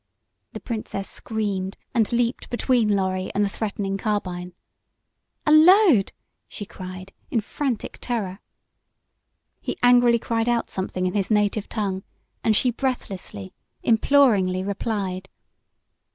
The 0.53 0.59
Princess 0.59 1.07
screamed 1.07 1.77
and 1.93 2.11
leaped 2.11 2.49
between 2.49 2.89
Lorry 2.89 3.29
and 3.35 3.45
the 3.45 3.49
threatening 3.49 3.99
carbine. 3.99 4.53
"Allode!" 5.45 6.11
she 6.47 6.65
cried, 6.65 7.13
in 7.29 7.39
frantic 7.39 7.99
terror. 8.01 8.39
He 9.59 9.77
angrily 9.83 10.17
cried 10.17 10.49
out 10.49 10.71
something 10.71 11.05
in 11.05 11.13
his 11.13 11.29
native 11.29 11.69
tongue 11.69 12.01
and 12.43 12.55
she 12.55 12.71
breathlessly, 12.71 13.53
imploringly 13.83 14.63
replied. 14.63 15.29